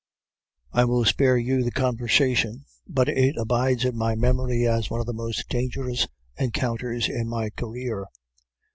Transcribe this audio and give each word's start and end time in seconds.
"I 0.71 0.85
will 0.85 1.05
spare 1.05 1.37
you 1.37 1.61
the 1.61 1.69
conversation, 1.69 2.65
but 2.87 3.07
it 3.07 3.35
abides 3.37 3.85
in 3.85 3.95
my 3.95 4.15
memory 4.15 4.65
as 4.65 4.89
one 4.89 4.99
of 4.99 5.05
the 5.05 5.13
most 5.13 5.47
dangerous 5.47 6.07
encounters 6.37 7.07
in 7.07 7.29
my 7.29 7.51
career. 7.51 8.07